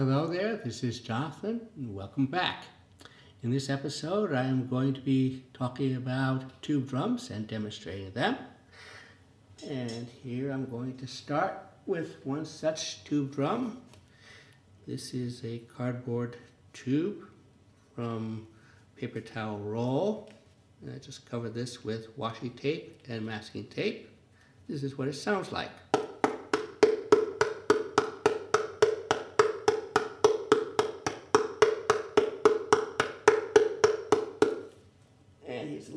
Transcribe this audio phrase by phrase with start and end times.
[0.00, 2.64] Hello there, this is Jonathan, and welcome back.
[3.42, 8.38] In this episode, I am going to be talking about tube drums and demonstrating them.
[9.68, 11.52] And here I'm going to start
[11.84, 13.82] with one such tube drum.
[14.86, 16.38] This is a cardboard
[16.72, 17.26] tube
[17.94, 18.46] from
[18.96, 20.32] paper towel roll.
[20.80, 24.08] And I just covered this with washi tape and masking tape.
[24.66, 25.72] This is what it sounds like.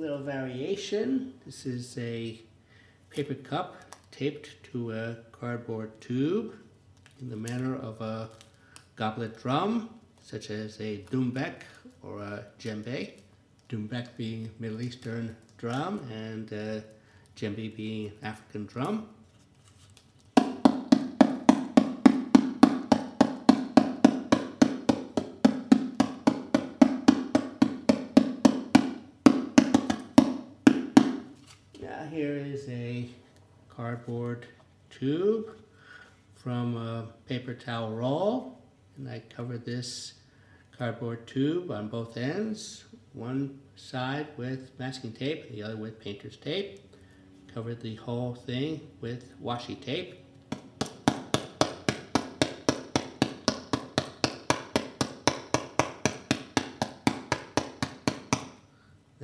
[0.03, 1.34] Little variation.
[1.45, 2.38] This is a
[3.09, 3.77] paper cup
[4.12, 6.55] taped to a cardboard tube
[7.21, 8.29] in the manner of a
[8.98, 9.89] goblet drum,
[10.21, 11.62] such as a doumbek
[12.02, 13.12] or a djembe.
[13.70, 16.81] Doumbek being Middle Eastern drum and uh,
[17.38, 19.07] djembe being African drum.
[32.04, 33.07] Now here is a
[33.70, 34.46] cardboard
[34.90, 35.55] tube
[36.35, 38.62] from a paper towel roll
[38.98, 40.15] and I covered this
[40.77, 46.82] cardboard tube on both ends, one side with masking tape the other with painter's tape.
[47.54, 50.23] Covered the whole thing with washi tape.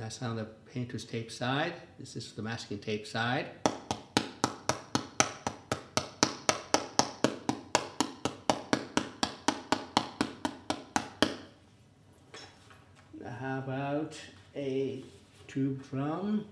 [0.00, 1.74] That's on the painter's tape side.
[1.98, 3.50] This is the masking tape side.
[13.40, 14.18] How about
[14.56, 15.04] a
[15.46, 16.46] tube drum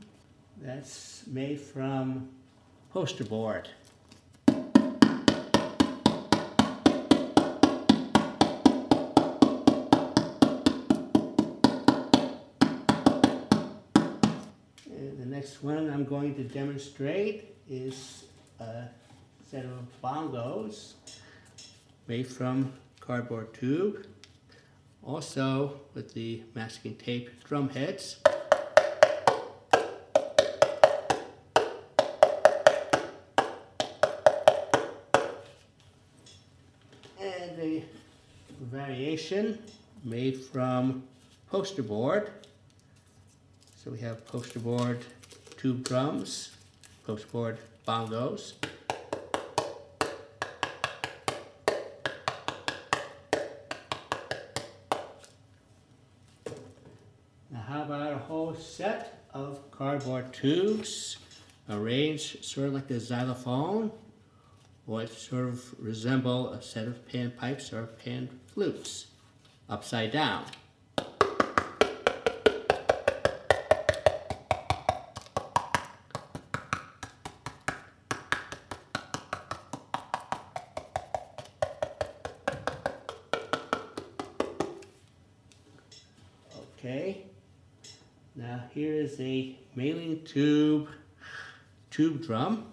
[0.61, 2.29] that's made from
[2.93, 3.71] poster board?
[15.63, 18.25] One I'm going to demonstrate is
[18.61, 18.85] a
[19.51, 20.93] set of bongos
[22.07, 24.07] made from cardboard tube.
[25.03, 28.19] Also with the masking tape drum heads.
[37.21, 37.85] And a
[38.61, 39.59] variation
[40.05, 41.03] made from
[41.51, 42.31] poster board.
[43.77, 45.05] So we have poster board
[45.59, 46.51] tube drums,
[47.05, 48.53] poster board bongos.
[57.51, 61.17] Now how about a whole set of cardboard tubes
[61.69, 63.91] arranged sort of like a xylophone,
[64.87, 69.07] or it sort of resemble a set of pan pipes or pan flutes,
[69.69, 70.45] upside down.
[86.79, 87.25] Okay.
[88.37, 90.87] Now here is a mailing tube
[91.91, 92.73] tube drum.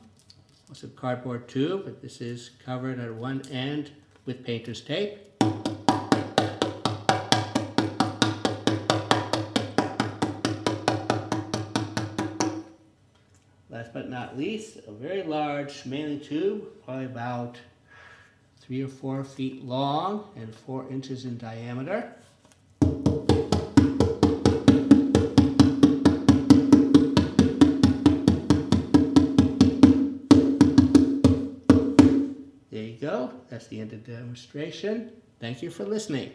[0.70, 3.90] It's a cardboard tube, but this is covered at one end
[4.28, 5.18] with painter's tape.
[13.72, 17.58] Last but not least, a very large mailing tube, probably about
[18.62, 22.14] three or four feet long and four inches in diameter.
[33.56, 35.14] That's the end of the demonstration.
[35.40, 36.34] Thank you for listening.